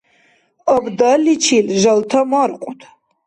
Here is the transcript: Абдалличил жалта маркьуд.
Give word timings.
Абдалличил 0.75 1.67
жалта 1.83 2.21
маркьуд. 2.31 2.79